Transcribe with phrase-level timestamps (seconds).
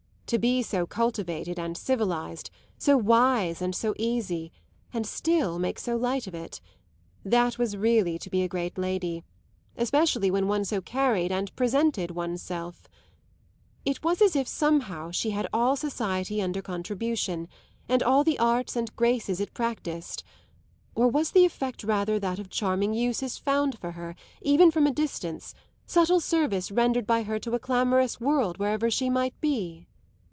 [0.31, 4.49] To be so cultivated and civilised, so wise and so easy,
[4.93, 6.61] and still make so light of it
[7.25, 9.25] that was really to be a great lady,
[9.75, 12.87] especially when one so carried and presented one's self.
[13.83, 17.49] It was as if somehow she had all society under contribution,
[17.89, 20.23] and all the arts and graces it practised
[20.95, 24.93] or was the effect rather that of charming uses found for her, even from a
[24.93, 25.53] distance,
[25.85, 29.87] subtle service rendered by her to a clamorous world wherever she might be?